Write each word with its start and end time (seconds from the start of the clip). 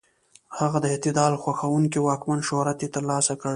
هغه 0.59 0.77
د 0.81 0.85
اعتدال 0.93 1.33
خوښونکي 1.41 1.99
واکمن 2.01 2.39
شهرت 2.49 2.77
یې 2.83 2.89
تر 2.95 3.03
لاسه 3.11 3.33
کړ. 3.41 3.49